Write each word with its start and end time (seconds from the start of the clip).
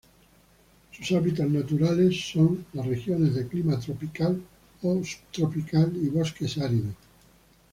Sus 0.91 1.11
hábitats 1.11 1.51
naturales 1.51 2.29
son 2.31 2.65
las 2.73 2.87
regiones 2.87 3.35
de 3.35 3.47
clima 3.47 3.79
tropical 3.79 4.41
o 4.81 4.99
subtropical, 5.03 5.95
y 5.95 6.09
bosques 6.09 6.57
áridos. 6.57 6.95